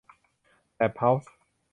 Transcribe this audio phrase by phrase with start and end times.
[0.75, 1.33] แล็บเฮ้าส์